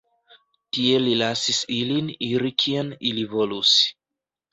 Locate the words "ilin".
1.75-2.09